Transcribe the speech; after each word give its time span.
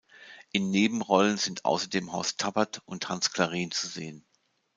In 0.51 0.71
Nebenrollen 0.71 1.37
sind 1.37 1.63
außerdem 1.63 2.11
Horst 2.11 2.39
Tappert 2.39 2.81
und 2.85 3.07
Hans 3.07 3.29
Clarin 3.31 3.69
zu 3.69 3.85
sehen. 3.85 4.25